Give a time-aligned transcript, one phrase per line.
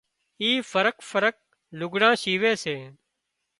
[0.41, 1.37] اي فرق فرق
[1.79, 2.75] لگھڙان شيوي سي